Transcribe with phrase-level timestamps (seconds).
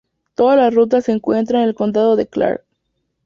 [0.33, 2.65] Toda la ruta se encuentra en el condado de Clark.